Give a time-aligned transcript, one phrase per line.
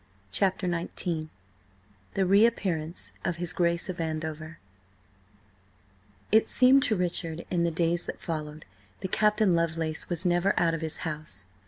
[0.31, 1.27] CHAPTER XIX
[2.15, 4.57] THE REAPPEARANCE OF HIS GRACE OF ANDOVER
[6.31, 8.65] IT seemed to Richard in the days that followed,
[9.01, 11.45] that Captain Lovelace was never out of his house.